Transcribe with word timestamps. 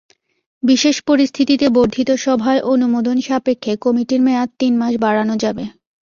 বিশেষ 0.63 0.95
পরিস্থিতিতে 1.09 1.65
বর্ধিত 1.69 2.09
সভায় 2.25 2.61
অনুমোদন 2.73 3.17
সাপেক্ষে 3.21 3.73
কমিটির 3.81 4.21
মেয়াদ 4.21 4.49
তিন 4.59 4.73
মাস 4.81 4.93
বাড়ানো 5.03 5.35
যাবে। 5.43 5.63